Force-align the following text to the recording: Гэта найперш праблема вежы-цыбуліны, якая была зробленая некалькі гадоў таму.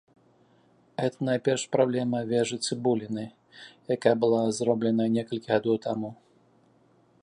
Гэта 1.01 1.17
найперш 1.27 1.65
праблема 1.75 2.23
вежы-цыбуліны, 2.33 3.25
якая 3.97 4.15
была 4.25 4.41
зробленая 4.63 5.09
некалькі 5.19 5.49
гадоў 5.57 5.75
таму. 5.91 6.09